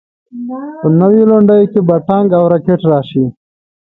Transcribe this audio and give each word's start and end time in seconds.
په 0.79 0.87
نویو 0.99 1.29
لنډیو 1.31 1.71
کې 1.71 1.79
به 1.87 1.95
ټانک 2.07 2.29
او 2.37 2.43
راکټ 2.53 2.81
راشي. 2.91 3.25